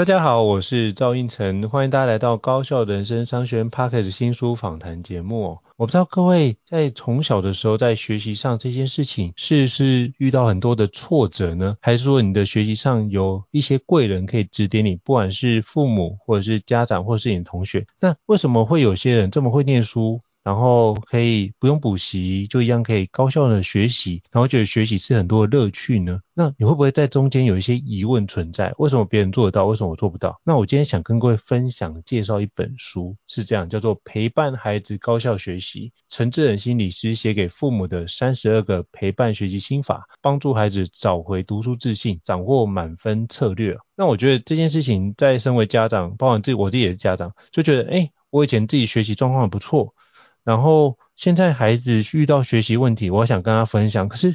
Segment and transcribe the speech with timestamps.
[0.00, 5.58] 大家好，我是赵胤丞，欢迎大家来到高效人生商学院 Podcast 新书访谈节目。
[5.76, 17.84] 我不知道各位在从小的时候在学习上这件事情，是是遇到很多的挫折呢，还是说你的学习上有一些贵人可以指点你，不管是父母或者是家长或是你的同学？
[18.00, 20.22] 那为什么会有些人这么会念书？
[20.42, 26.20] 然后可以不用补习，就一样可以高效的学习，然后觉得学习是很多的乐趣呢？
[26.32, 28.72] 那你会不会在中间有一些疑问存在？
[28.78, 30.40] 为什么别人做得到，为什么我做不到？
[30.42, 43.76] 那我今天想跟各位分享介绍一本书，是这样，叫做《陪伴孩子高效学习》，陈志恒心理师写给父母的三十二个陪伴学习心法，帮助孩子找回读书自信，掌握满分策略。
[43.94, 49.94] 那我觉得这件事情在身为家长，包括自己，我自己也是家长，就觉得，哎，我以前自己学习状况不错。
[50.50, 54.34] 然后现在孩子遇到学习问题，我想跟他分享，可是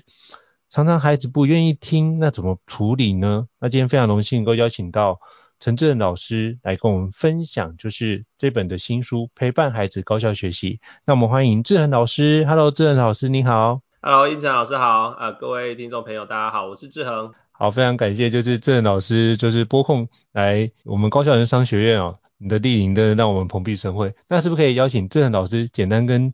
[0.69, 3.47] 常常孩子不愿意听，那怎么处理呢？
[3.59, 5.19] 那今天非常荣幸能够邀请到
[5.59, 10.75] 陈志恒老师来跟我们分享，就是这本的新书《陪伴孩子高效学习》。
[11.05, 17.33] 那我们欢迎志恒老师，Hello，志恒老师你好，Hello，胤丞老师好，呃，各位听众朋友大家好，我是志恒。
[17.51, 22.19] 好，非常感谢，就是志恒老师就是拨控来我们高效人商学院哦。
[22.37, 26.33] 你的莅临的让我们蓬荜生辉，那是不是可以邀请志恒老师简单跟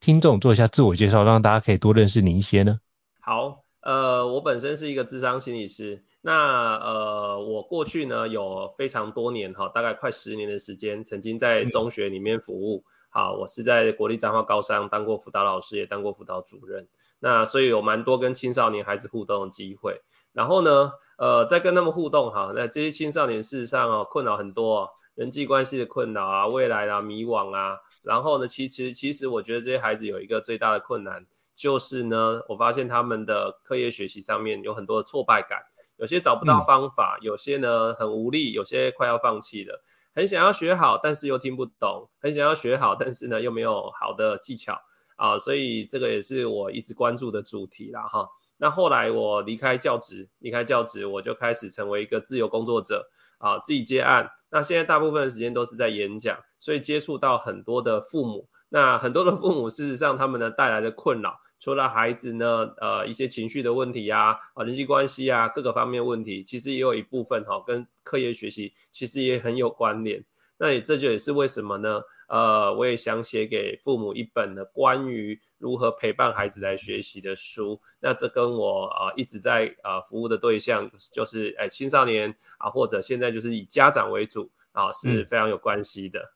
[0.00, 2.78] 听众做一下自我介绍，让大家可以多认识你一些呢？
[3.20, 20.00] 好，呃，我本身是一个智商心理师，那呃，我过去呢有非常多年哈，大概快十年的时间，曾经在中学里面服务，嗯、好，我是在国立彰化高商当过辅导老师，也当过辅导主任，那所以有蛮多跟青少年孩子互动的机会，
[20.32, 24.90] 然后呢，呃，在跟他们互动哈，那这些青少年事实上哦困扰很多。
[25.14, 35.62] 人际关系的困扰啊，未来啊，迷惘啊，然后呢，其实其实我觉得这些孩子有一个最大的困难，就是呢，我发现他们的课业学习上面有很多的挫败感，
[35.96, 39.84] 有些找不到方法，有些呢很无力，有些快要放弃了，
[40.16, 44.80] 很想要学好，但是又听不懂，很想要学好，但是呢又没有好的技巧
[45.14, 48.30] 啊，所以这个也是我一直关注的主题啦哈。
[48.56, 53.08] 那后来我离开教职，离开教职，我就开始成为一个自由工作者。
[53.38, 70.24] 啊，自己接案，那现在大部分的时间都是在演讲，所以接触到很多的父母，那很多的父母事实上他们呢带来的困扰，除了孩子呢，呃，一些情绪的问题呀，啊，人际关系呀，各个方面问题，其实也有一部分哈，跟课业学习其实也很有关联。
[70.56, 72.02] 那也这就也是为什么呢？
[72.28, 77.80] 呃，我也想写给父母一本的关于如何陪伴孩子来学习的书。
[78.00, 86.20] 那这跟我啊、呃、一直在啊、呃、服务的对象就是哎青少年啊或者现在就是以家长为主啊是非常有关系的。
[86.20, 86.30] 嗯、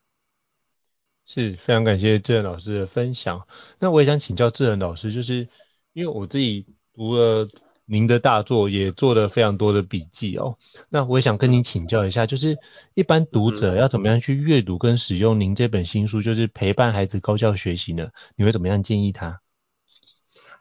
[1.24, 3.46] 是非常感谢志仁老师的分享。
[3.78, 5.48] 那我也想请教志仁老师，就是
[5.92, 7.48] 因为我自己读了。
[7.90, 10.58] 您的大作也做了非常多的笔记哦，
[10.90, 12.58] 那我也想跟您请教一下，就是
[12.92, 18.10] 一般读者要怎么样去阅读跟使用您这本新书，就是陪伴孩子高效学习呢？
[18.36, 19.40] 你会怎么样建议他？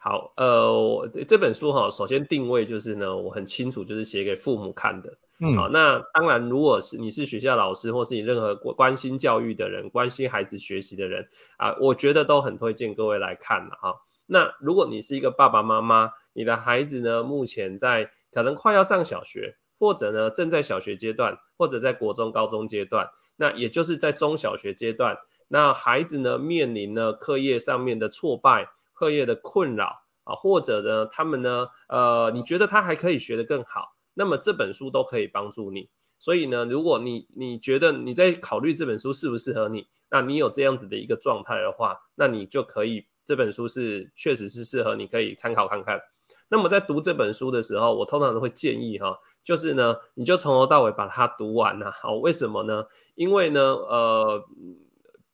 [0.00, 11.28] 好，呃，我这本书哈，首先定位就是呢，我很清楚就是写给父母看的，嗯，好，那当然如果是你是学校老师或是你任何关心教育的人，关心孩子学习的人
[11.58, 13.96] 啊，我觉得都很推荐各位来看的哈。
[14.30, 25.16] 那如果你是一个爸爸妈妈，你的孩子呢，目前在可能快要上小学，或者呢正在小学阶段，或者在国中、高中阶段，那也就是在中小学阶段，
[25.48, 35.88] 那孩子呢面临呢课业上面的挫败、课业的困扰啊，或者呢他们呢呃你觉得他还可以学得更好，那么这本书都可以帮助你。
[36.18, 43.06] 所以呢，如果你你觉得你在考虑这本书适不适合你，那你有这样子的一个状态的话，那你就可以。
[43.28, 46.00] 这本书是确实是适合你可以参考看看。
[46.48, 51.90] 那么在读这本书的时候，我通常都会建议哈，就是呢，你就从头到尾把它读完呐。
[51.90, 52.86] 好，为什么呢？
[53.14, 54.48] 因为呢，呃，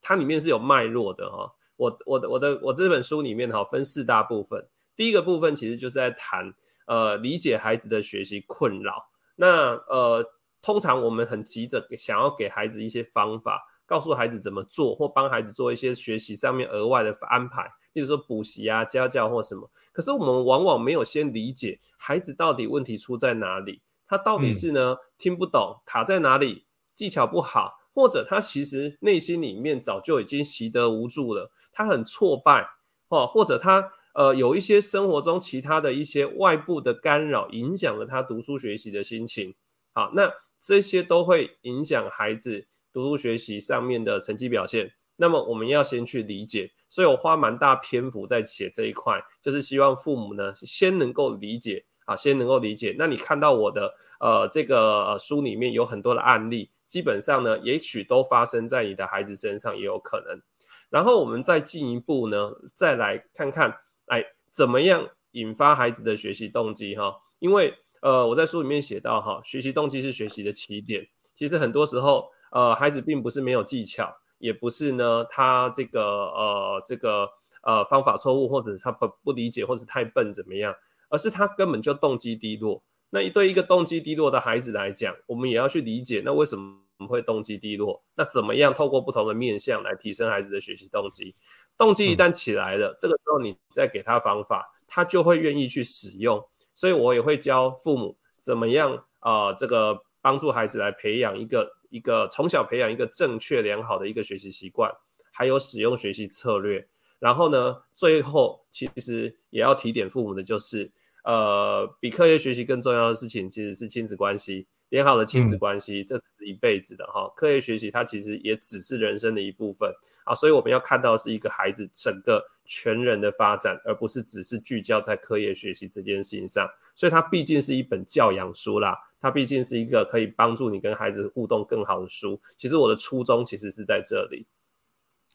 [0.03, 1.55] 它里面是有脉络的哈。
[1.77, 4.67] 我我的我的我这本书里面哈分四大部分。
[4.97, 6.55] 第一个部分其实就是在谈
[6.89, 9.07] 呃理解孩子的学习困扰。
[9.37, 10.33] 那呃
[10.63, 13.71] 通常我们很急着想要给孩子一些方法。
[13.87, 19.71] 告诉孩子怎么做，或帮孩子做一些学习上面额外的安排，例如说补习啊、家教或什么。
[19.93, 32.69] 可是我们往往没有先理解孩子到底问题出在哪里，他到底是呢听不懂，卡在哪里，技巧不好，或者他其实内心里面早就已经习得无助了，他很挫败，
[33.09, 39.55] 哦，或者他呃有一些生活中其他的一些外部的干扰，影响了他读书学习的心情，
[39.93, 44.93] 好，那这些都会影响孩子读书学习上面的成绩表现。
[45.17, 52.95] 那么我们要先去理解，所以我花蛮大篇幅在写这一块，就是希望父母呢先能够理解啊，先能够理解。
[52.99, 60.43] 那你看到我的呃这个书里面有很多的案例，基本上呢，也许都发生在你的孩子身上也有可能。
[60.91, 67.21] 然后我们再进一步呢，再来看看，哎，怎么样引发孩子的学习动机哈？
[67.39, 71.07] 因为呃我在书里面写到哈，学习动机是学习的起点。
[71.37, 74.17] 其实很多时候呃孩子并不是没有技巧。
[74.39, 77.31] 也不是呢，他这个呃这个
[77.63, 80.75] 呃方法错误，或者他不不理解，或者太笨怎么样，
[81.09, 82.83] 而是他根本就动机低落。
[83.11, 86.77] 那对一个动机低落的孩子来讲，我们也要去理解，那为什么
[87.09, 88.03] 会动机低落？
[88.17, 91.37] 那怎么样透过不同的面向来提升孩子的学习动机？
[91.79, 96.49] 动机一旦起来了，嗯、这个时候你再给他方法，他就会愿意去使用。
[96.75, 101.73] 所以我也会教父母怎么样啊、呃，这个帮助孩子来培养一个。
[101.95, 104.97] 一个从小培养一个正确良好的一个学习习惯，
[105.33, 106.89] 还有使用学习策略，
[107.21, 110.91] 然后呢，最后其实也要提点父母的就是，
[111.23, 114.67] 呃，比课业学习更重要的事情其实是亲子关系。
[114.89, 117.33] 良好的亲子关系，这是一辈子的哈。
[117.37, 119.95] 课业学习它其实也只是人生的一部分
[120.25, 126.71] 啊，所以我们要看到是一个孩子整个全人的发展，而不是只是聚焦在课业学习这件事情上。
[126.95, 132.41] 所以它毕竟是一本教养书啦，它毕竟是一个可以帮助你跟孩子互动更好的书。
[132.57, 134.47] 其实我的初衷其实是在这里。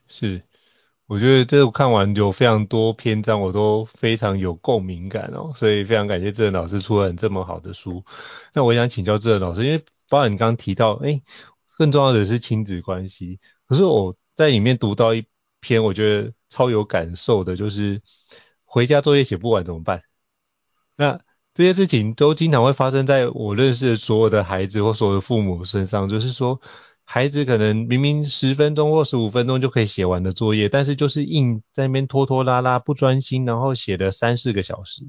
[0.08, 0.44] 是。
[1.08, 8.04] 我觉得这个看完有非常多篇章，我都非常有共鸣感哦，所以非常感谢志恒老师出了这么好的书。
[8.54, 11.22] 那我想请教志恒老师，因为包含你刚刚提到，哎，
[11.78, 13.40] 更重要的是亲子关系。
[13.68, 15.26] 可是我在里面读到一
[15.62, 18.02] 篇，我觉得超有感受的，就是
[18.66, 20.04] 回家作业写不完怎么办？
[20.98, 21.22] 那
[21.54, 26.60] 这些事情都经常会发生在我认识的所有的孩子或所有的父母身上，就是说。
[27.12, 35.02] 孩子可能明明十分钟或十五分钟就可以写完的作业，但是就是硬在那边拖拖拉拉不专心，然后写了三四个小时，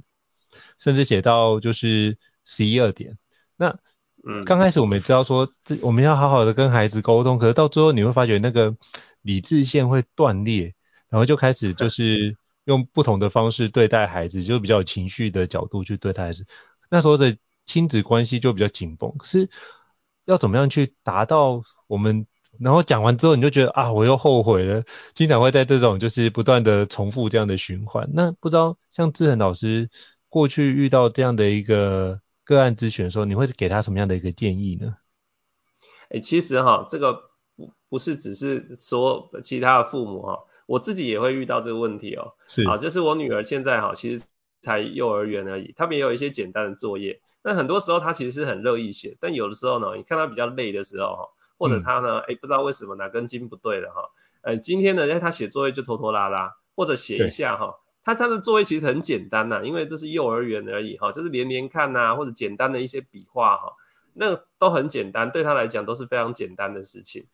[0.79, 3.19] 甚至写到就是十一二点。
[3.55, 3.79] 那
[4.27, 8.77] 嗯，刚开始我们也知道说，这我们要好好的跟孩子沟通，可是到最后你会发觉那个
[9.23, 10.75] 理智线会断裂，
[11.09, 16.47] 然后就开始就是 用不同的方式对待孩子，就比较有情绪的角度去对待孩子。
[16.91, 17.37] 那时候的
[17.67, 19.49] 亲子关系就比较紧绷，可是
[20.27, 21.63] 要怎么样去达到？
[21.87, 22.25] 我们
[22.61, 24.85] 然后讲完之后，你就觉得啊，我又后悔了。
[25.13, 28.09] 经常会在这种就是不断的重复这样的循环。
[28.13, 29.91] 那不知道像志恒老师
[30.29, 32.21] 过去遇到这样的一个
[32.55, 34.97] 个案咨询的时候，你会给他什么样的一个建议呢？
[36.08, 42.35] 哎，其实哈，这个不不是只是说其他的父母哈，我自己也会遇到这个问题哦。
[42.49, 44.25] 是啊，就是我女儿现在哈，其实
[44.61, 47.20] 才幼儿园而已，他们也有一些简单的作业。
[47.43, 51.29] 那很多时候她其实是很乐意写，但有的时候呢，你看她比较累的时候哈。
[51.56, 54.08] 或者她呢，哎，不知道为什么哪根筋不对了哈，
[54.41, 57.75] 呃，今天呢，哎，她写作业就拖拖拉拉，或者写一下哈，
[58.11, 63.75] 他他的作业其实很简单呐，因为这是幼儿园而已哈，就是连连看呐，或者简单的一些笔画哈，
[64.15, 67.27] 那都很简单，对他来讲都是非常简单的事情，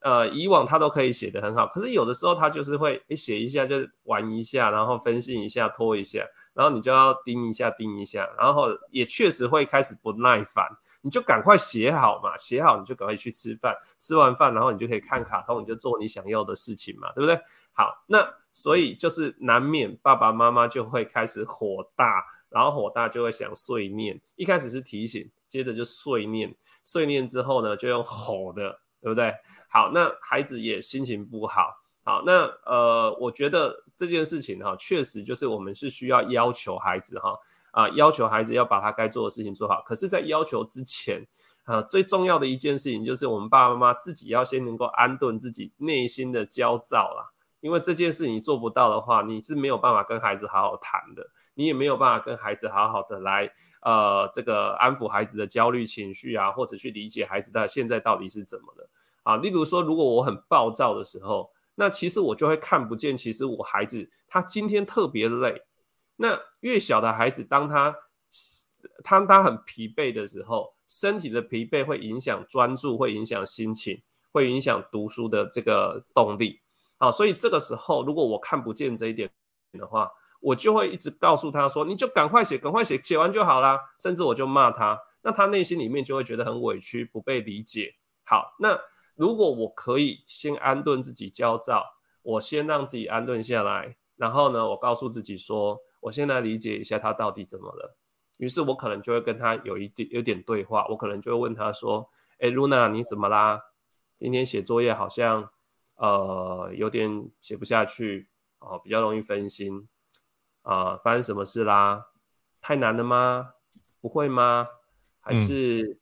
[0.00, 10.78] 呃，以往他都可以写得很好，可是有的时候他就是会，写一下就玩一下，然后分析一下，拖一下，然后你就要盯一下盯一下，然后也确实会开始不耐烦。
[11.04, 17.40] 你就赶快写好嘛，写好你就赶快去吃饭，吃完饭然后你就可以看卡通，你就做你想要的事情嘛，对不对？
[17.72, 29.34] 好，那所以就是难免爸爸妈妈就会开始火大，然后火大就会想碎念，一开始是提醒，接着就碎念，碎念之后呢就用吼的，对不对？
[29.68, 37.38] 好，那孩子也心情不好，好，那呃我觉得这件事情哈，确实就是我们是需要要求孩子哈。
[37.72, 39.80] 啊，要求孩子要把他该做的事情做好。
[39.86, 41.26] 可是，在要求之前，
[41.64, 47.32] 啊，最重要的一件事情就是我们爸爸妈妈自己要先能够安顿自己内心的焦躁啦。
[47.62, 58.88] 因为这件事你做不到的话，你是没有办法跟孩子好好谈的，你也没有办法跟孩子好好的来，呃，这个安抚孩子的焦虑情绪啊，或者去理解孩子的现在到底是怎么的。
[59.22, 65.62] 啊，例如说，如果我很暴躁的时候，那其实我就会看不见，其实我孩子他今天特别累。
[66.16, 67.94] 那越小的孩子，当他
[69.04, 74.02] 当他很疲惫的时候，身体的疲惫会影响专注，会影响心情，
[74.32, 76.60] 会影响读书的这个动力。
[77.02, 79.28] 好，所以这个时候，如果我看不见这一点
[79.72, 83.80] 的话，我就会一直告诉他说，你就赶快写，赶快写，写完就好啦。
[83.98, 87.96] 甚至我就骂他，那他内心里面就会觉得很委屈，不被理解。
[88.24, 88.78] 好，那
[89.16, 91.86] 如果我可以先安顿自己焦躁，
[92.22, 97.96] 我先让自己安顿下来，然后呢，我告诉自己说，我现在理解一下他到底怎么了。
[98.38, 103.62] 于是我可能就会跟他有一点有点对话，我可能就会问他说，哎，Luna 你怎么啦？
[104.20, 105.50] 今天写作业好像
[106.02, 108.28] 呃有点写不下去，
[108.58, 109.88] 哦，比较容易分心，
[110.62, 112.06] 啊、呃，发生什么事啦？
[112.60, 113.54] 太难了吗？
[114.00, 114.68] 不会吗？
[115.20, 116.00] 还是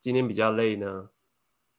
[0.00, 0.86] 今天比较累呢？
[0.86, 1.08] 嗯、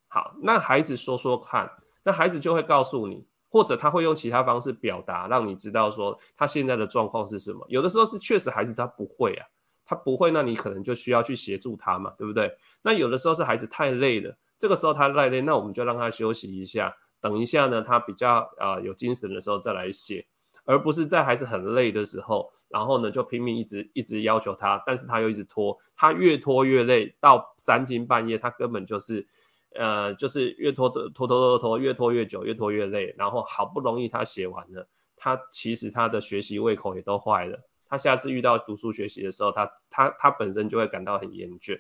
[0.10, 1.72] 好，那孩子说说看，
[2.04, 7.66] 那孩子就会告诉你，或者他会用其他方式表达，让你知道说他现在的状况是什么。
[7.70, 9.48] 有的时候是确实孩子他不会啊。
[9.90, 12.58] 他不会，那你可能就需要去协助他嘛，对不对？
[12.82, 16.98] 那有的时候是孩子太累了，这个时候他太累，那我们就让他休息一下，
[17.28, 20.28] 等一下呢，他比较啊、呃、有精神的时候再来写，
[20.64, 29.28] 而不是在孩子很累的时候，然后呢就拼命一直一直要求他，但是他又一直拖，他越拖越累，到三更半夜他根本就是
[29.76, 37.60] 呃就是越拖拖拖拖拖拖，越拖越久，越拖越累，然后好不容易他写完了，他其实他的学习胃口也都坏了。
[37.90, 41.80] 他下次遇到读书学习的时候，他他他本身就会感到很厌倦，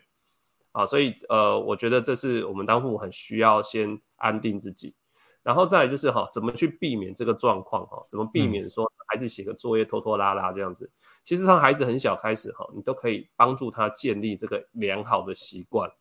[0.72, 4.96] 啊，所以呃，我觉得这是我们当父母很需要先安定自己，
[5.48, 10.92] 然后再来就是哈，怎么去避免这个状况哈，怎么避免说孩子写个作业拖拖拉拉这样子，
[11.24, 15.92] 其实从孩子很小开始哈，你都可以帮助他建立这个良好的习惯，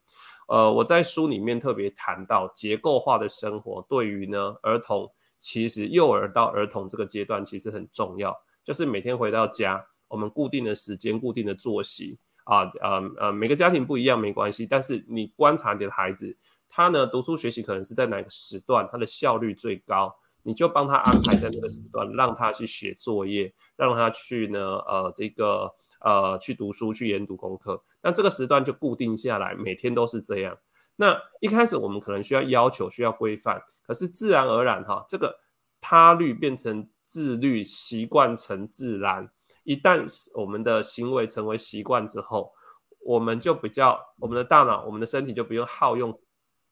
[0.48, 9.86] 呃，我在书里面特别谈到结构化的生活对于呢儿童，其实幼儿到儿童这个阶段其实很重要，就是每天回到家。
[10.08, 16.36] 我们固定的时间、固定的作息啊，呃呃，每个家庭不一样没关系，但是你观察你的孩子，
[16.68, 30.58] 他呢读书学习可能是在哪个时段，他的效率最高，你就帮他安排在那个时段，让他去写作业，让他去呢呃这个呃去读书、去研读功课，那这个时段就固定下来，每天都是这样。
[30.96, 35.38] 那一开始我们可能需要要求、需要规范，可是自然而然哈，这个
[35.80, 39.30] 他律变成自律，习惯成自然。
[39.62, 42.52] 一旦我们的行为成为习惯之后，
[43.04, 46.20] 我们就比较，我们的大脑、我们的身体就不用耗用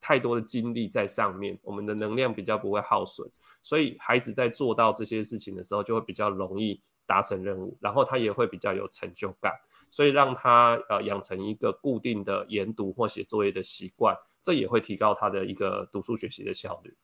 [0.04, 3.30] 太多的精力在上面，我们的能量比较不会耗损，
[3.62, 9.54] 所以孩子在做到这些事情的时候，就会比较容易达成任务，然后他也会比较有成就感，
[9.88, 16.94] 所以让他呃养成一个固定的研读或写作业的习惯，这也会提高他的一个读书学习的效率。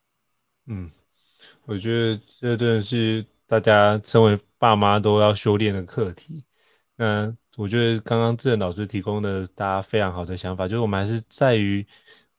[0.67, 0.91] 嗯，
[1.65, 3.25] 我觉得这真的是。
[3.51, 6.45] 大家身为爸妈都要修炼的课题，
[6.95, 11.85] 那我觉得刚刚志恒老师提供的大家非常好的想法，就是我们还是在于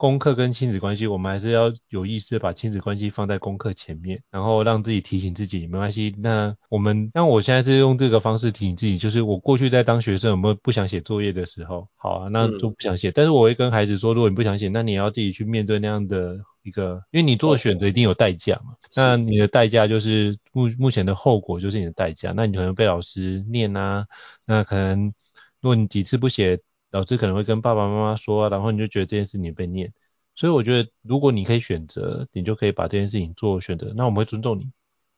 [0.01, 6.15] 功课跟亲子关系，我们还是要有意识的把亲子关系放在功课前面，然后让自己提醒自己没关系。
[6.17, 16.39] 那我们，那我现在是用这个方式提醒自己，就是我过去在当学生有没有不想写作业的时候，好啊，那就不想写，嗯、但是我会跟孩子说，如果你不想写，那你要自己去面对那样的。
[16.63, 24.05] 一个，因为你做的选择一定有代价嘛，那你的代价就是目目前的后果就是你的代价，那你可能被老师念啊，
[24.45, 25.11] 那可能
[25.59, 26.59] 如果你几次不写，
[26.91, 29.93] 老师可能会跟爸爸妈妈说，然后你就觉得这件事情被念，
[30.35, 34.71] 所以我觉得如果你可以选择，你就可以把这件事情做选择，那我们会尊重你，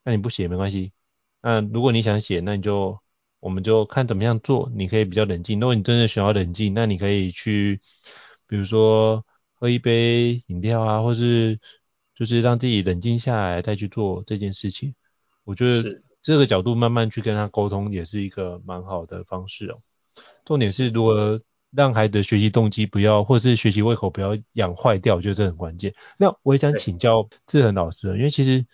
[0.03, 0.93] 那你不写没关系，
[1.41, 2.99] 那如果你想写，那你就
[3.39, 7.81] 我们就看怎么样做，你可以比较冷静，如果你真的想要冷静，那你可以去，
[8.47, 9.25] 比如说。
[9.55, 11.57] 喝一杯饮料啊，或是
[12.13, 14.93] 就是让自己冷静下来再去做这件事情。
[15.45, 19.79] 我觉得这个角度慢慢去跟他沟通也是一个蛮好的方式哦。
[20.43, 21.41] 重点是如何
[21.75, 25.93] 让孩子的学习动机不要，或者是学习胃口不要养坏掉，我觉得这很关键。
[26.17, 28.65] 那我也想请教志恒老师，因为其实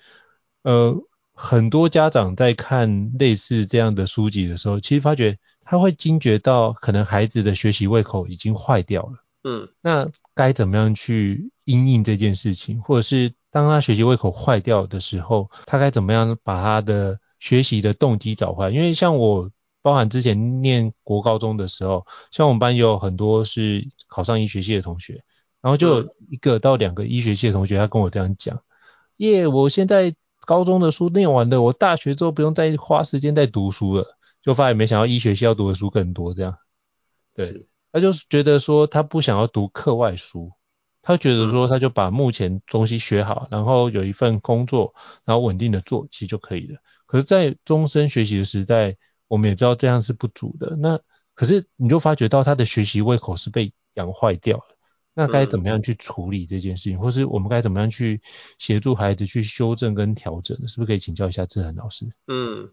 [0.63, 0.96] 呃
[1.34, 9.24] 很多家长在看类似这样的书籍的时候，其实发觉他会惊觉到可能孩子的学习胃口已经坏掉了。
[9.44, 18.72] 嗯，那该怎么样去因应这件事情，或者是当他学习胃口坏掉的时候，他该怎么样把他的学习的动机找回来？
[18.72, 19.50] 因为像我，
[19.81, 25.24] 包含之前念国高中的时候，像我们班有很多是考上医学系的同学，
[25.62, 28.62] 然后就有一个到两个医学系的同学，他跟我这样讲：
[29.17, 36.57] 耶、yeah，我现在高中的书念完了，我大学之后不用再花时间再读书了，就发现没想到医学系要读的书更多，这样，
[37.36, 37.65] 对。
[37.91, 40.51] 他就是觉得说他不想要读课外书，
[41.01, 44.93] 他觉得说他就把目前东西学好，然后有一份工作，
[45.25, 46.79] 然后稳定的做，其实就可以了。
[47.07, 48.95] 可是，在终身学习的时代，
[49.29, 50.75] 我们也知道这样是不足的。
[50.75, 51.00] 那
[51.33, 54.75] 可是你就发觉到他的学习胃口是被养坏掉了。
[55.13, 58.21] 那该怎么样去处理这件事情，或是我们该怎么样去
[58.57, 60.55] 协助孩子去修正跟调整？
[60.67, 62.05] 是不是可以请教一下志恒老师？
[62.27, 62.69] 嗯，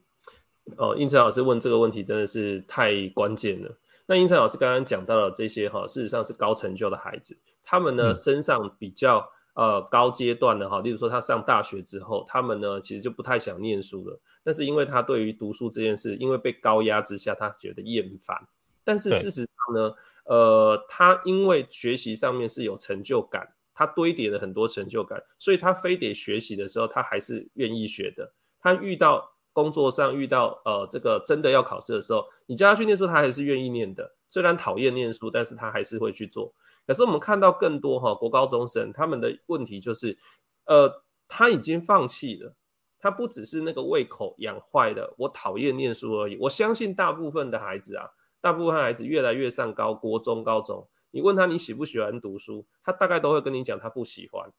[0.76, 3.78] 哦，应成老师问这个问题真的是太关键了。
[4.06, 18.46] 那胤丞老师刚刚讲到了这些哈，事实上是高成就的孩子，他们呢身上比较呃高阶段的哈，例如说他上大学之后，他们呢其实就不太想念书了，但是因为他对于读书这件事，因为被高压之下，他觉得厌烦。
[18.84, 19.94] 但是事实上呢，
[20.24, 28.32] 呃，他因为学习上面是有成就感，他堆叠了很多成就感，所以他非得学习的时候，他还是愿意学的。
[28.60, 34.14] 他遇到工作上遇到呃这个真的要考试的时候，你叫他去念书，他还是愿意念的。
[34.28, 36.52] 虽然讨厌念书，但是他还是会去做。
[36.86, 40.18] 可是我们看到更多哈国高中生，他们的问题就是，
[40.64, 42.54] 呃他已经放弃了，
[42.98, 46.36] 他不只是那个胃口养坏了，我讨厌念书而已。
[46.38, 54.52] 我相信大部分的孩子啊，大部分孩子越来越上高，国中、高中，你问他你喜不喜欢读书，他大概都会跟你讲他不喜欢。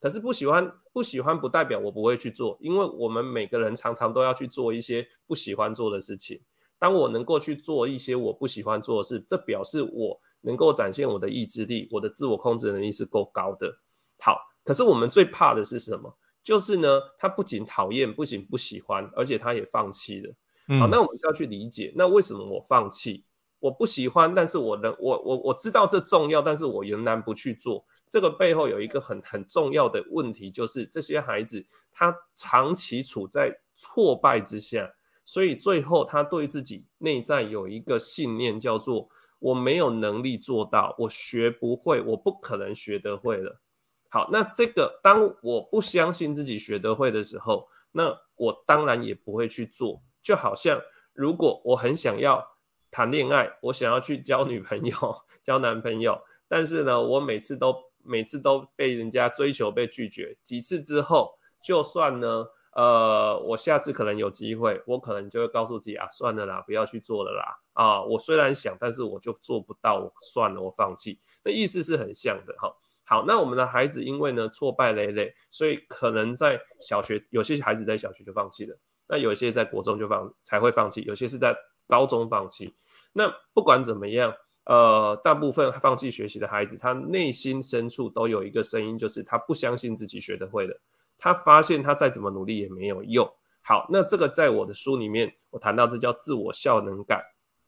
[0.00, 6.40] 可是不喜欢，不喜欢不代表我不会去做，因为我们每个人常常都要去做一些不喜欢做的事情。
[6.78, 13.78] 当我能够去做一些我不喜欢做的事，这表示我能够展现我的意志力，我的自我控制能力是够高的。
[14.18, 16.16] 好，可是我们最怕的是什么？
[16.42, 20.34] 就是呢，他不仅讨厌，不仅不喜欢，而且他也放弃了。
[20.78, 23.24] 好，那我们就要去理解，那为什么我放弃？
[23.58, 27.84] 我不喜欢，但是我能，我我我知道这重要，但是我仍然不去做。
[28.08, 34.94] 这个背后有一个很很重要的问题，就是这些孩子他长期处在挫败之下，
[35.26, 43.60] 所以最后他对自己内在有一个信念，叫做我没有能力做到，我学不会，我不可能学得会了。
[44.08, 50.02] 好，那这个当我不相信自己学得会的时候，那我当然也不会去做。
[50.22, 50.82] 就好像
[51.12, 52.46] 如果我很想要
[52.90, 67.58] 谈恋爱，我想要去交女朋友、 交男朋友，但是呢，我每次都每次都被人家追求被拒绝几次之后，就算呢，呃，我下次可能有机会，我可能就会告诉自己啊，算了啦，不要去做了啦。
[67.72, 71.18] 啊，我虽然想，但是我就做不到，我算了，我放弃。
[71.44, 72.76] 那意思是很像的哈。
[73.04, 81.56] 好，那我们的孩子因为呢挫败累累，所以可能在小学，有些孩子在小学就放弃了，那有些在国中就放才会放弃，有些是在
[81.88, 82.74] 高中放弃。
[83.12, 84.34] 那不管怎么样。
[84.66, 90.78] 呃，大部分放弃学习的孩子，他内心深处都有一个声音，就是他不相信自己学得会的。
[91.20, 93.32] 他发现他再怎么努力也没有用。
[93.62, 97.22] 好，那这个在我的书里面，我谈到这叫自我效能感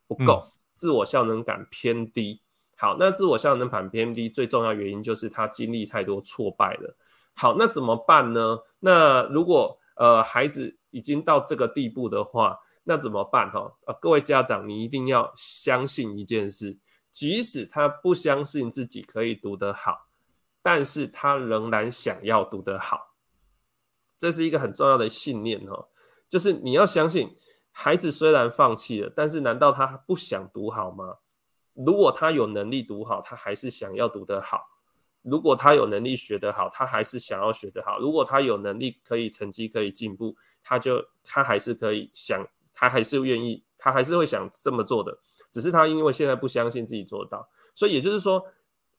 [0.09, 2.43] 不够，嗯、自我效能感偏低。
[2.77, 6.97] 好，那自我效能感偏低，最重要原因就是他经历太多挫败了。
[7.35, 8.59] 好，那怎么办呢？
[8.81, 13.75] 那如果呃孩子已经到这个地步的话，那怎么办哈？
[13.87, 16.79] 呃，各位家长，你一定要相信一件事，
[17.13, 20.09] 即使他不相信自己可以读得好，
[20.63, 23.12] 但是他仍然想要读得好，
[24.23, 25.89] 这是一个很重要的信念哈。
[26.29, 27.35] 就是你要相信，
[27.73, 31.17] 孩子虽然放弃了，但是难道他不想读好吗？
[31.75, 34.59] 如果他有能力读好，他还是想要读得好；
[35.23, 42.47] 如果他有能力学得好，他还是想要学得好；如果他有能力可以成绩可以进步，他就他还是可以想。
[42.75, 45.19] 他还是愿意，他还是会想这么做的，
[45.51, 48.47] 只是他因为现在不相信自己做到，所以也就是说，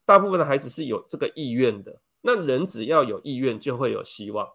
[0.06, 2.00] 大部分的孩子是有这个意愿的。
[2.22, 4.50] 那人只要有意愿，就会有希望。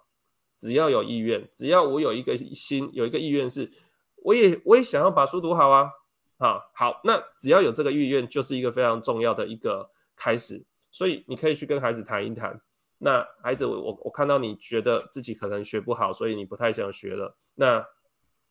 [0.58, 3.72] 只要有意愿，只要我有一个心，有一个意愿是，
[4.16, 5.92] 我也我也想要把书读好啊，
[6.38, 10.66] 好，好，那只要有这个意愿，就是一个非常重要的一个开始。
[10.90, 12.60] 所以你可以去跟孩子谈一谈。
[12.96, 17.36] 那孩子，我我看到你觉得自己可能学不好，所以你不太想学了。
[17.54, 17.86] 那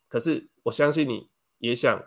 [0.07, 2.05] 可是我相信你也想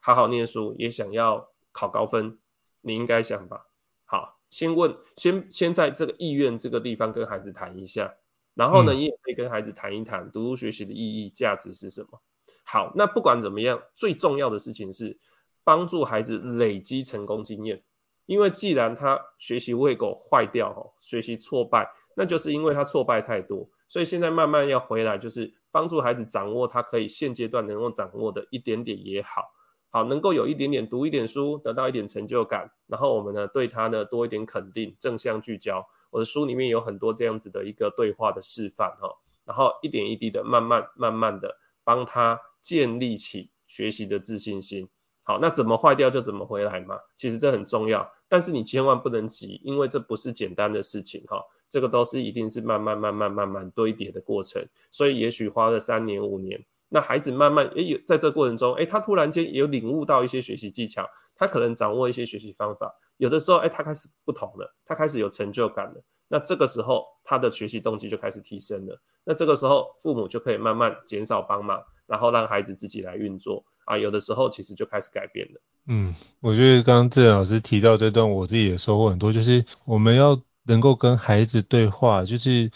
[0.00, 2.38] 好好念书，也想要考高分，
[2.80, 3.66] 你应该想吧？
[4.06, 8.14] 好，先问，先先在这个意愿这个地方跟孩子谈一下，
[8.56, 12.20] 然后呢，你也可以跟孩子谈一谈读书学习的意义、价值是什么。
[12.64, 15.18] 好，那不管怎么样，最重要的事情是
[15.62, 17.84] 帮助孩子累积成功经验，
[18.24, 25.54] 因为既然他学习胃口坏掉，哈，学习挫败，那就是因为他挫败太多，所以现在慢慢要回来，就是。
[25.76, 29.52] 帮助孩子掌握他可以现阶段能够掌握的一点点也好，
[29.90, 35.86] 好能够有一点点读一点书，得到一点成就感，然后我们呢对他呢多一点肯定，正向聚焦。
[36.10, 44.88] 我的书里面有很多这样子的一个对话的示范哈，然后一点一滴的慢慢慢慢的帮他建立起学习的自信心。
[45.22, 51.46] 好，那怎么坏掉就怎么回来嘛，其实这很重要，但是你千万不能急，因为这不是简单的事情哈。
[51.68, 75.60] 这个都是一定是慢慢慢慢慢慢堆叠的过程，所以也许花了三年五年，那孩子慢慢诶有在这过程中，诶他突然间有领悟到一些学习技巧，他可能掌握一些学习方法，有的时候哎他开始不同了，他开始有成就感了，那这个时候他的学习动机就开始提升了，那这个时候父母就可以慢慢减少帮忙，然后让孩子自己来运作啊，有的时候其实就开始改变了。
[75.86, 80.40] 嗯，我觉得刚刚志老师提到这段，我自己也收获很多，就是我们要。
[80.68, 82.72] 能够跟孩子对话，就是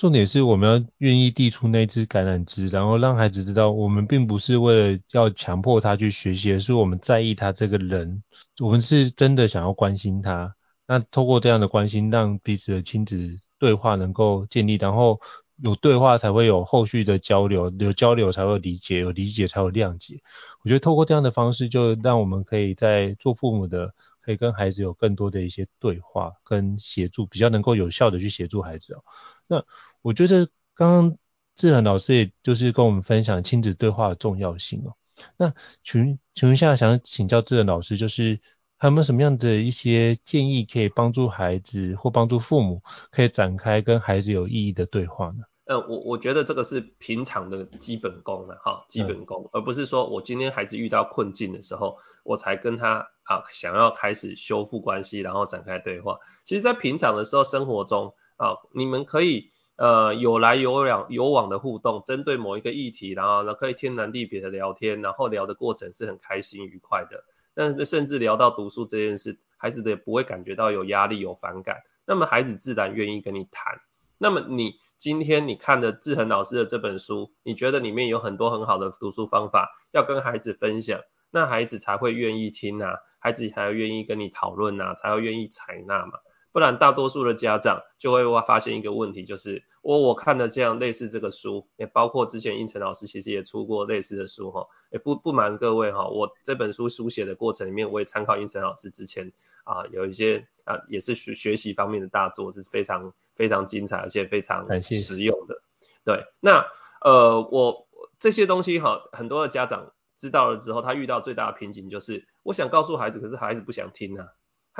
[0.00, 8.22] 重点是我们要愿意递出那支橄榄枝，然后让孩子知道，我们并不是为了要强迫他去学习，而是我们在意他这个人，
[8.60, 10.56] 我们是真的想要关心他。
[10.86, 15.20] 那透过这样的关心，让彼此的亲子对话能够建立，然后
[15.62, 20.22] 有对话才会有后续的交流，有交流才会理解，有理解才有谅解。
[20.64, 23.92] 我觉得透过这样的方式，就让我们可以在做父母的。
[24.22, 29.02] 可以跟孩子有更多的一些对话跟协助，比较能够有效的去协助孩子哦。
[29.46, 29.64] 那
[30.02, 31.18] 我觉得刚刚
[31.54, 34.94] 志恒老师也就是跟我们分享亲子对话的重要性哦。
[35.36, 35.52] 那
[35.84, 38.40] 请请问一下，想请教志恒老师，就是
[38.78, 45.44] 还有没有什么样的一些建议可以帮助孩子或帮助父母，可以展开跟孩子有意义的对话呢？
[45.66, 56.18] 呃，我我觉得这个是平常的基本功了哈，基本功，嗯、而不是说我今天孩子遇到困境的时候，我才跟他啊想要开始修复关系，然后展开对话。
[56.44, 67.24] 其实，在平常的时候，生活中啊，你们可以呃有来有往有往的互动，针对某一个议题，然后呢可以天南地北的聊天，然后聊的过程是很开心愉快的。
[67.54, 73.80] 但是甚至聊到读书这件事，孩子也不会感觉到有压力有反感，那么孩子自然愿意跟你谈。
[74.18, 86.18] 那么你今天你看的志恒老师的这本书，你觉得里面有很多很好的读书方法要跟孩子分享，那孩子才会愿意听啊，孩子才会愿意跟你讨论啊，才会愿意采纳嘛。
[86.52, 99.32] 不然大多数的家长就会发现一个问题，就是我我看了这样类似这个书，也包括之前应成老师其实也出过类似的书哈，也不不瞒各位哈，我这本书书写的过程里面，我也参考应成老师之前
[99.64, 105.62] 啊有一些啊也是学学习方面的大作，是非常非常精彩而且非常实用的。
[106.04, 106.66] 对，那
[107.00, 107.86] 呃我
[108.18, 114.26] 这些东西哈，很多的家长知道了之后，他遇到最大的瓶颈就是，我想告诉孩子，可是孩子不想听啊。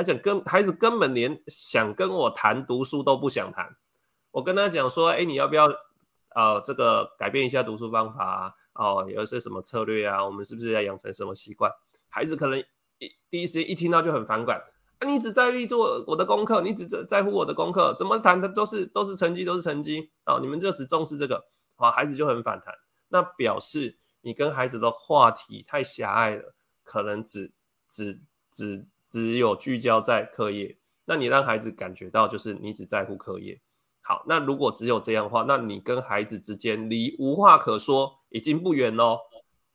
[0.01, 3.77] 他想跟孩子根本连想跟我谈读书都不想谈，
[4.31, 5.67] 我跟他讲说，哎，你要不要、
[6.35, 8.55] 呃、这个改变一下读书方法啊？
[8.73, 10.25] 哦，有一些什么策略啊？
[10.25, 11.73] 我们是不是要养成什么习惯？
[12.09, 12.61] 孩子可能
[12.97, 14.65] 一第一时间一听到就很反感，
[15.01, 21.45] 啊，你只在意做我的功课，你只在在乎我的功课，怎么谈的都是都是成绩都是成绩，啊、哦，你们就只重视这个，
[21.77, 22.77] 啊，孩子就很反弹，
[23.09, 27.53] 那表示你跟孩子的话题太狭隘了，可能只
[27.91, 28.87] 只只。
[29.11, 33.61] 只有聚焦在课业，那你让孩子感觉到就是你只在乎课业。
[34.03, 39.19] 好，那如果只有这样的话，那你跟孩子之间离无话可说已经不远喽，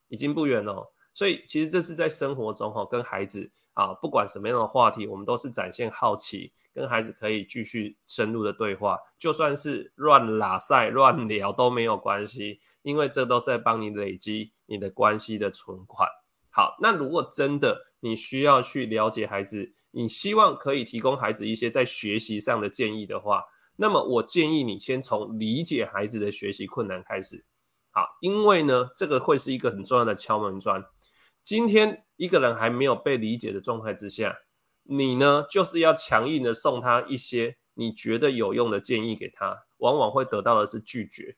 [0.08, 0.88] 已经不远喽。
[1.14, 16.10] 所以其实这是在生活中哈，跟孩子啊，不管什么样的话题，我们都是展现好奇，跟孩子可以继续深入的对话，就算是乱拉塞、乱聊都没有关系，因为这都是在帮你累积你的关系的存款。
[16.56, 23.44] 好，那如果真的你需要去了解孩子，你希望可以提供孩子一些在学习上的建议的话，
[23.76, 27.44] 那么我建议你先从理解孩子的学习困难开始。
[27.92, 30.86] 好，因为呢，这个会是一个很重要的敲门砖。
[31.42, 34.38] 今天一个人还没有被理解的状态之下，
[34.84, 41.36] 你呢就是要强硬的送他一些你觉得有用的建议给他，往往会得到的是拒绝。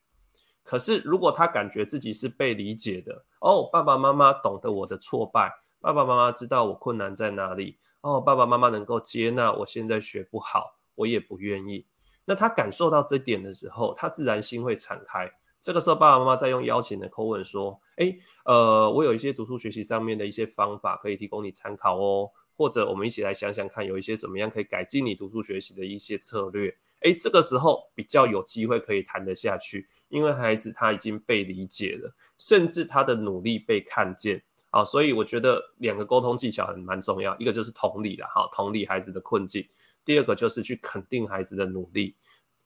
[0.68, 11.86] 可是，如果他感觉自己是被理解的，哦，爸爸妈妈懂得我的挫败，爸爸妈妈知道我困难在哪里，哦，爸爸妈妈能够接纳我现在学不好，我也不愿意。
[12.26, 15.32] 那他感受到这点的时候，他自然心会敞开。
[15.62, 26.76] 这个时候，爸爸妈妈再用邀请的口吻说，诶，呃，我有一些读书学习上面的一些方法可以提供你参考哦，或者我们一起来想想看，有一些什么样可以改进你读书学习的一些策略。
[27.00, 34.42] 哎，这个时候比较有机会可以谈得下去，因为孩子他已经被理解了，甚至他的努力被看见，
[34.72, 39.68] 啊，所以我觉得两个沟通技巧很蛮重要，一个就是同理了，哈，同理孩子的困境，
[40.06, 42.16] 第二个就是去肯定孩子的努力，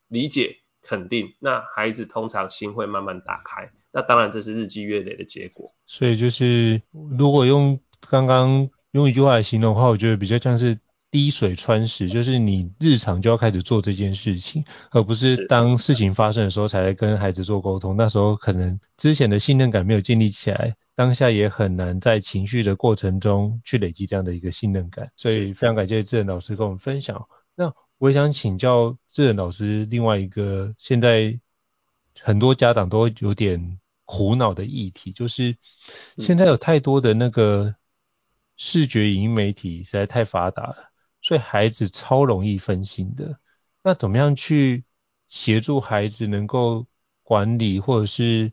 [0.08, 5.73] 理解肯定，那孩子通常心会慢慢打开，那当然这是日积月累的结果。
[5.86, 6.82] 所以就是
[7.17, 10.80] 如果用刚刚用一句话来形容的话，我觉得比较像是。
[11.13, 17.97] 滴水穿石，就是你日常就要开始做这件事情，而不是当事情发生的时候才来跟孩子做沟通。
[17.97, 25.12] 那时候可能之前的信任感没有建立起来，当下也很难在情绪的过程中去累积这样的一个信任感。
[25.17, 27.27] 所以非常感谢志仁老师跟我们分享。
[27.56, 31.38] 那我也想请教志仁老师另外一个现在
[32.21, 35.58] 很多家长都有点苦恼的议题，就是
[36.19, 37.75] 现在有太多的那个
[38.63, 40.91] 视觉影音媒体实在太发达了。
[41.19, 43.39] 所以孩子超容易分心的，
[43.84, 44.84] 那怎么样去
[45.28, 46.86] 协助孩子能够
[47.24, 48.52] 管理，或者是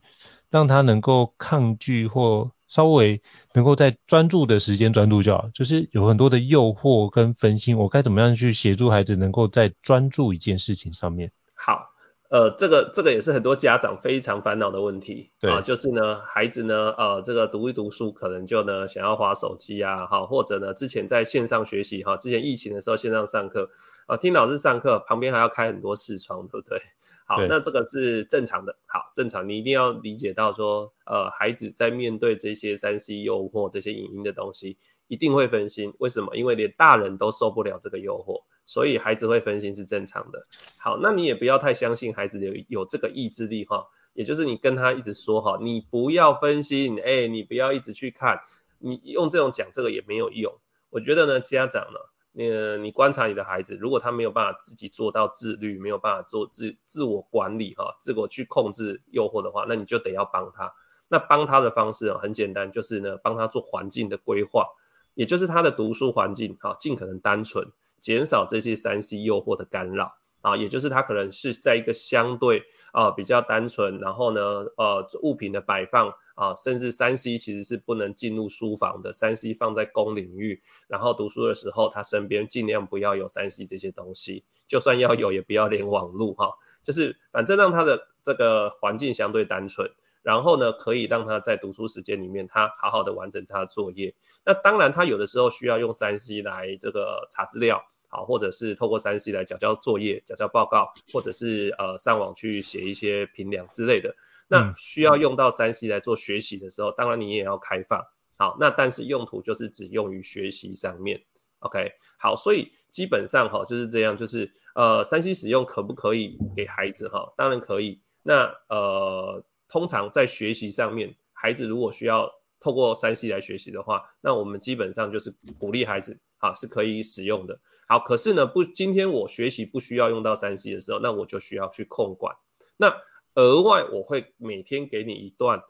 [0.49, 3.21] 让他能够抗拒或稍微
[3.53, 11.31] 能够在专注的时间专注就好，就是有很多的诱惑跟分心，我该怎么样去协助孩子能够在专注一件事情上面？
[11.55, 11.98] 好。
[12.29, 23.71] 呃，这个这个也是很多家长非常烦恼的问题，对啊，就是呢，孩子呢，呃，这个读一读书，可能就呢想要滑手机啊，哈，或者呢，之前在线上学习，哈，之前疫情的时候线上上课，
[24.07, 26.83] 啊，听老师上课，旁边还要开很多视窗，对不对？
[27.27, 36.37] 好，那这个是正常的，好，正常，你一定要理解到说，呃，孩子在面对这些三 C 诱惑、这些影音的东西，一定会分心，为什么？
[36.37, 38.43] 因为连大人都受不了这个诱惑。
[38.69, 40.47] 所以孩子会分心是正常的。
[40.77, 48.43] 好，那你也不要太相信孩子有有这个意志力哈，也就是你跟他一直说哈，你不要分心，哎，你不要一直去看，
[48.79, 50.59] 你用这种讲这个也没有用。
[50.91, 51.99] 我觉得呢，家长呢，
[52.33, 52.51] 你
[52.83, 60.75] 你观察你的孩子，如果他没有办法自己做到自律，没有办法做自自我管理哈，自我去控制诱惑的话，那你就得要帮他。
[61.09, 64.67] 那帮他的方式，很简单，就是呢，帮他做环境的规划，
[65.15, 67.73] 也就是他的读书环境哈，尽可能单纯。
[68.01, 74.41] 减少这些三 C 诱惑的干扰啊，也就是他可能是在一个相对啊比较单纯，然后呢
[74.77, 89.91] 呃物品的摆放啊，甚至三 C 其实是不能进入书房的，三 C 放在公领域，然后读书的时候他身边尽量不要有三 C 这些东西，就算要有也不要连网路哈，就是反正让他的这个环境相对单纯。
[90.29, 94.15] 然后呢，可以让他在读书时间里面，他好好的完成他的作业。
[94.45, 104.17] 那当然，他有的时候需要用三 C 来这个查资料，好，或者是透过三 C 来缴交作业、缴交报告，或者是呃上网去写一些评量之类的。
[104.49, 108.05] 那需要用到三 C 来做学习的时候，当然你也要开放。
[108.37, 111.23] 好，那但是用途就是只用于学习上面。
[111.61, 117.33] OK，好，所以基本上哈就是这样，就是呃三 C 使用可不可以给孩子哈？
[117.39, 118.03] 当然可以。
[118.23, 119.43] 那呃。
[119.69, 127.61] 通常在学习上面，孩子如果需要透过 3C 来学习的话，那我们基本上就是鼓励孩子啊是可以使用的。
[127.87, 132.37] 好，可是呢不，今天我学习不需要用到 3C 的时候，那我就需要去控管。
[132.77, 132.97] 那
[133.35, 135.63] 额外我会每天给你一段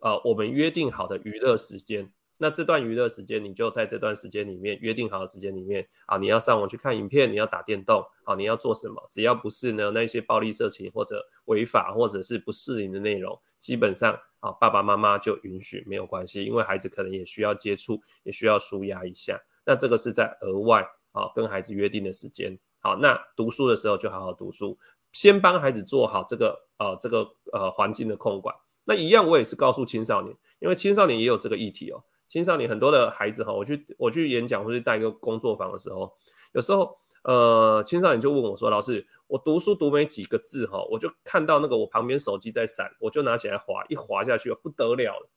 [0.00, 2.12] 呃我们约定好的娱乐时间。
[2.42, 9.08] 那这段娱乐时间，你就在这段时间里面约定好的时间里面啊，你要上网去看影片，你要打电动啊，你要做什么？
[9.12, 19.40] 只要不是呢那些暴力色情或者违法或者是不适应的内容，基本上啊爸爸妈妈就允许没有关系，因为孩子可能也需要接触，也需要舒压一下。
[19.64, 22.58] 那这个是在额外啊跟孩子约定的时间。
[22.80, 24.80] 好，那读书的时候就好好读书，
[25.12, 28.56] 先帮孩子做好这个呃这个呃环境的控管。
[28.82, 32.02] 那一样我也是告诉青少年，因为青少年也有这个议题哦。
[32.32, 36.14] 青少年很多的孩子哈，我去我去演讲或者带一个工作坊的时候，
[36.54, 45.28] 有时候呃青少年就问我说，老师，我读书读没几个字哈，我就看到那个我旁边手机在闪，我就拿起来滑，一滑下去不得了了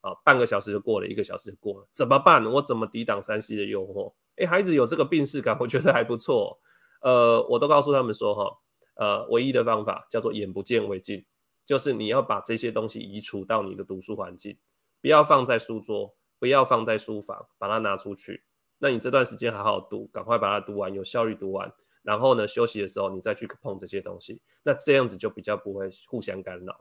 [0.00, 2.46] 啊，半个小时就过了，一个小时就过了，怎么办？
[2.46, 4.12] 我怎么抵挡三 C 的诱惑？
[4.36, 6.60] 哎，孩子有这个病识感，我觉得还不错。
[7.00, 8.58] 呃，我都告诉他们说哈，
[8.94, 11.24] 呃，唯一的方法叫做眼不见为净，
[11.66, 14.56] 就是你要把这些东西移除到你的读书环境，
[15.02, 16.14] 不要放在书桌。
[16.38, 18.42] 不要放在书房，把它拿出去。
[18.78, 21.72] 那你这段时间好好读，赶快把它读完，有效率读完。
[22.02, 26.80] 然后呢，休息的时候你再去碰这些东西，那这样子就比较不会互相干扰。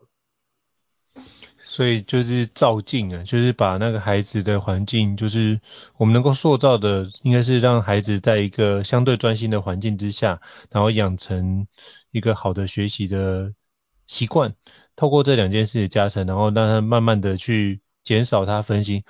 [1.63, 5.61] 所以就是照镜啊，就是把那个孩子的环境，就是
[5.95, 11.67] 我们能够塑造的，应该是让孩子在一个相对专心的环境之下，然后养成
[12.11, 13.53] 一个好的学习的
[14.07, 14.55] 习惯。
[14.97, 19.05] 透过这两件事的加成，然后让他慢慢的去减少他分心。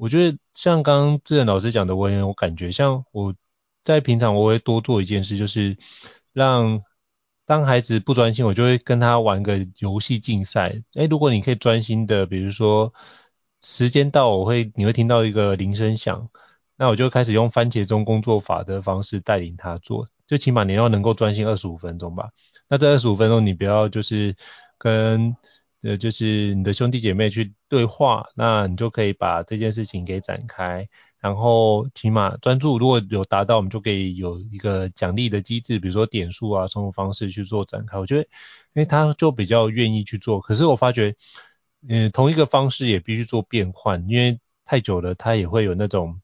[0.00, 2.72] 我觉得像刚刚志仁老师讲的，我也有感觉。
[2.72, 3.34] 像我
[3.84, 5.76] 在平常，我会多做一件事，就是
[6.32, 6.82] 让
[7.44, 10.74] 当孩子不专心，我就会跟他玩个游戏竞赛。
[10.94, 12.94] 诶，如果你可以专心的，比如说
[13.60, 16.30] 时间到，我会你会听到一个铃声响，
[16.76, 22.30] 那我就开始用番茄钟工作法的方式带领他做，就起码你要能够专心二十五分钟吧。
[22.68, 24.34] 那这二十五分钟你不要就是
[24.78, 25.36] 跟。
[25.82, 30.86] 呃，就是你的兄弟姐妹去对话，那你就可以把这件事情给展开，
[31.18, 37.98] 然后起码专注，如果有达到，我们就可以有一个奖励的机制，比如说点数啊，什么方式去做展开。
[37.98, 38.28] 我觉得，因
[38.74, 40.38] 为他就比较愿意去做。
[40.40, 41.16] 可是我发觉，
[41.88, 46.20] 嗯、同一个方式也必须做变换，因为太久了，他也会有那种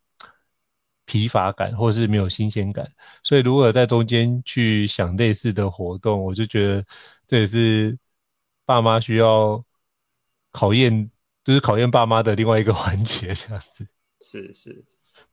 [1.07, 2.87] 疲乏感，或是没有新鲜感。
[3.23, 6.85] 所以如果在中间去想类似的活动，我就觉得
[7.27, 7.99] 这也是。
[8.67, 9.65] 爸妈需要
[10.53, 11.11] 考验，
[11.45, 13.89] 就是考验爸妈的另外一个环节，这样子。
[14.21, 14.85] 是是。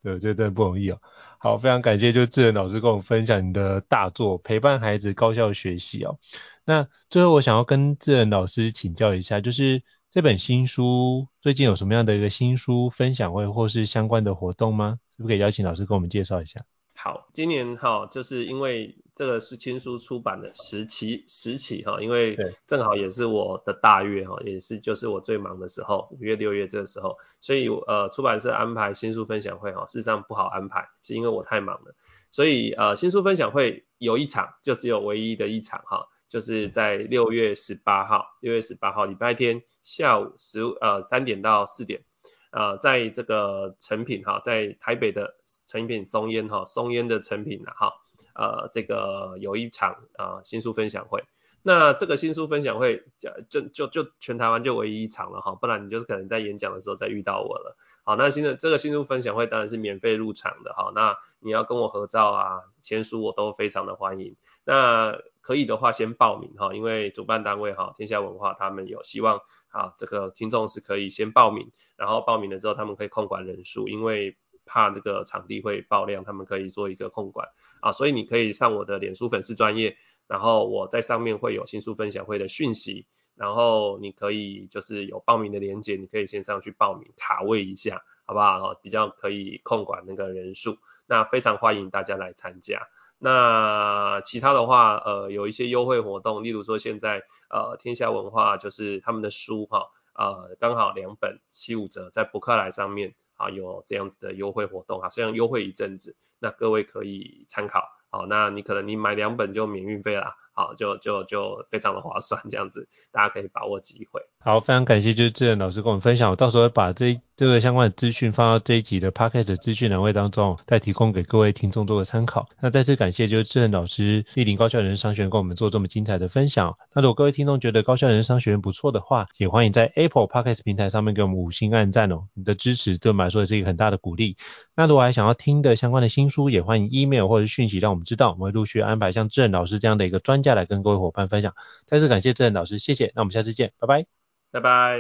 [0.02, 1.02] 对，我觉得真的不容易哦。
[1.40, 6.20] 好，非常感谢就志仁老师跟我们分享你的大作，陪伴孩子高效学习哦。
[6.64, 15.00] 那最后我想要跟志仁老师请教一下，就是这本新书最近有什么样的一个新书分享会或是相关的活动吗？
[15.18, 16.62] 是不是可以邀请老师跟我们介绍一下？
[17.04, 31.94] 好，今年哈，就是因为这个是新书出版的时期时期哈，因为正好也是我的大月哈，也是就是我最忙的时候，五月六月这个时候，所以呃出版社安排新书分享会哈，事实上不好安排，是因为我太忙了，
[32.32, 42.06] 所以呃新书分享会有一场，就只有唯一的一场哈，就是在六月十八号，六月十八号礼拜天下午十呃三点到四点。
[42.54, 45.34] 呃，在这个成品哈，在台北的
[45.68, 47.94] 成品松烟哈，松烟的成品哈，
[48.36, 51.24] 呃，这个有一场啊、新书分享会。
[51.66, 53.06] 那这个新书分享会
[53.50, 57.76] 就就就全台湾就唯一一场了哈，不然你就是可能在演讲的时候再遇到我了。
[58.04, 64.36] 好，那新的这个新书分享会当然是免费入场的哈，那你要跟我合照啊、签书我都非常的欢迎。
[64.66, 77.50] 那可以的话先报名哈，因为主办单位哈天下文化他们有希望啊这个听众是可以先报名，然后报名了之后他们可以控管人数，因为怕这个场地会爆量，他们可以做一个控管
[77.82, 79.98] 啊，所以你可以上我的脸书粉丝专业，
[80.28, 88.76] 然后我在上面会有新书分享会的讯息，然后你可以就是有报名的链接，你可以先上去报名卡位一下，好不好？
[88.76, 92.88] 比较可以控管那个人数，那非常欢迎大家来参加。
[93.24, 114.22] 那其他的话，呃，有一些优惠活动，例如说现在，呃，天下文化就是他们的书哈，呃，刚好两本七五折，在博客来上面啊有这样子的优惠活动啊，虽然优惠一阵子，那各位可以参考，好，那你可能你买两本就免运费啦，好，就就就非常的划算，这样子，大家可以把握机会。
[114.40, 122.48] 好，非常感谢就是志恒老师跟我们分享，我到时候把这这个相关的资讯放到这一集的 Podcast 资讯栏位当中，再提供给各位听众做个参考。
[122.62, 126.78] 那再次感谢就是志恒老师莅临高校人商学院跟我们做这么精彩的分享。
[126.94, 134.38] 那如果各位听众觉得高校人商学院不错的话，也欢迎在 Apple Podcast 平台上面给我们五星按赞哦，你的支持对我们来说也是一个很大的鼓励。
[134.76, 141.54] 那如果还想要听的相关的新书，也欢迎 email 或者讯息让我们知道，我们会陆续安排像志恒老师这样的一个专家来跟各位伙伴分享。
[141.88, 143.12] 再次感谢郑老师，谢谢。
[143.16, 144.06] 那我们下次见，拜拜。
[144.52, 145.00] 拜拜。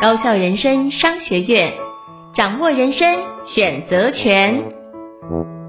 [0.00, 1.74] 高校人生商学院，
[2.34, 5.59] 掌握人生选择权。